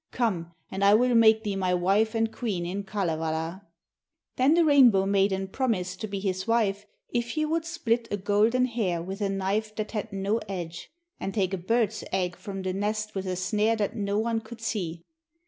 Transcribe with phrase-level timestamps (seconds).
[0.09, 3.67] Come, and I will make thee my wife and queen in Kalevala.'
[4.35, 8.65] Then the Rainbow maiden promised to be his wife if he would split a golden
[8.65, 12.73] hair with a knife that had no edge, and take a bird's egg from the
[12.73, 15.05] nest with a snare that no one could see.